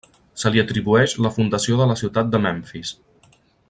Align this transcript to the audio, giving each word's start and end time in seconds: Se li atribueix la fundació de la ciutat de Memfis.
Se 0.43 0.51
li 0.53 0.61
atribueix 0.61 1.13
la 1.27 1.33
fundació 1.37 1.79
de 1.83 1.89
la 1.93 2.01
ciutat 2.03 2.35
de 2.35 2.43
Memfis. 2.47 2.99